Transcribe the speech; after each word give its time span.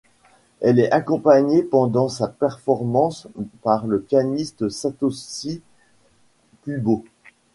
Elle 0.61 0.79
est 0.79 0.91
accompagnée 0.91 1.61
pendant 1.61 2.07
sa 2.09 2.27
performance 2.27 3.27
par 3.61 3.85
le 3.85 3.99
pianiste 4.01 4.67
Satoshi 4.67 5.61
Kubo. 6.63 7.05